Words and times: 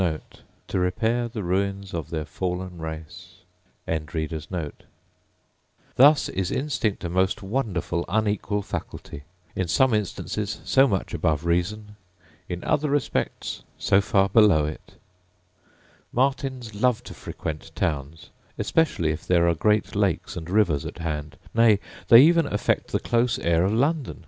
Thus 0.01 0.41
is 0.73 1.35
instinct 6.51 7.03
a 7.03 7.09
most 7.09 7.43
wonderful 7.43 8.05
unequal 8.09 8.61
faculty; 8.63 9.23
in 9.55 9.67
some 9.67 9.93
instances 9.93 10.59
so 10.65 10.87
much 10.87 11.13
above 11.13 11.45
reason, 11.45 11.95
in 12.49 12.63
other 12.63 12.89
respects 12.89 13.63
so 13.77 14.01
far 14.01 14.27
below 14.27 14.65
it! 14.65 14.95
Martins 16.11 16.73
love 16.73 17.03
to 17.03 17.13
frequent 17.13 17.71
towns, 17.75 18.31
especially 18.57 19.11
if 19.11 19.27
there 19.27 19.47
are 19.47 19.53
great 19.53 19.95
lakes 19.95 20.35
and 20.35 20.49
rivers 20.49 20.83
at 20.83 20.97
hand; 20.97 21.37
nay, 21.53 21.79
they 22.07 22.23
even 22.23 22.47
affect 22.47 22.87
the 22.91 22.99
close 22.99 23.37
air 23.37 23.63
of 23.63 23.71
London. 23.71 24.19